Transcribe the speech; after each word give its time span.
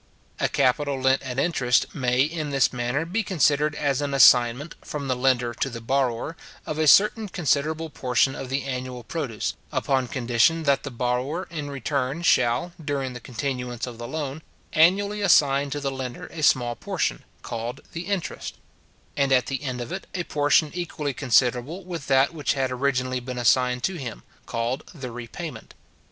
A 0.39 0.49
capital 0.49 0.99
lent 0.99 1.21
at 1.21 1.37
interest 1.37 1.93
may, 1.93 2.21
in 2.21 2.49
this 2.49 2.73
manner, 2.73 3.05
be 3.05 3.21
considered 3.21 3.75
as 3.75 4.01
an 4.01 4.15
assignment, 4.15 4.73
from 4.83 5.07
the 5.07 5.15
lender 5.15 5.53
to 5.53 5.69
the 5.69 5.79
borrower, 5.79 6.35
of 6.65 6.79
a 6.79 6.87
certain 6.87 7.29
considerable 7.29 7.91
portion 7.91 8.33
of 8.33 8.49
the 8.49 8.63
annual 8.63 9.03
produce, 9.03 9.53
upon 9.71 10.07
condition 10.07 10.63
that 10.63 10.81
the 10.81 10.89
burrower 10.89 11.47
in 11.51 11.69
return 11.69 12.23
shall, 12.23 12.73
during 12.83 13.13
the 13.13 13.19
continuance 13.19 13.85
of 13.85 13.99
the 13.99 14.07
loan, 14.07 14.41
annually 14.73 15.21
assign 15.21 15.69
to 15.69 15.79
the 15.79 15.91
lender 15.91 16.25
a 16.31 16.41
small 16.41 16.75
portion, 16.75 17.23
called 17.43 17.81
the 17.93 18.07
interest; 18.07 18.55
and, 19.15 19.31
at 19.31 19.45
the 19.45 19.61
end 19.61 19.79
of 19.81 19.91
it, 19.91 20.07
a 20.15 20.23
portion 20.23 20.71
equally 20.73 21.13
considerable 21.13 21.83
with 21.83 22.07
that 22.07 22.33
which 22.33 22.53
had 22.53 22.71
originally 22.71 23.19
been 23.19 23.37
assigned 23.37 23.83
to 23.83 23.97
him, 23.99 24.23
called 24.47 24.83
the 24.95 25.11
repayment. 25.11 25.75